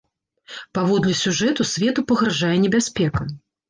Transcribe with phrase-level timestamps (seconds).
[0.77, 3.21] Паводле сюжэту, свету пагражае небяспека.